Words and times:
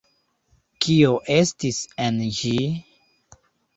Kio 0.85 1.11
estis 1.35 1.81
en 2.07 2.19
ĝi? 2.39 2.55